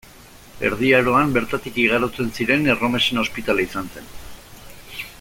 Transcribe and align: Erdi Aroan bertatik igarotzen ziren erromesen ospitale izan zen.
Erdi 0.69 0.87
Aroan 0.99 1.35
bertatik 1.35 1.77
igarotzen 1.83 2.33
ziren 2.39 2.67
erromesen 2.75 3.25
ospitale 3.27 3.69
izan 3.71 3.95
zen. 3.99 4.13